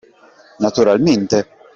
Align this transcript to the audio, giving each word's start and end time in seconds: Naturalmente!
Naturalmente! 0.63 1.37